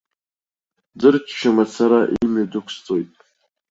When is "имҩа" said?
2.21-2.45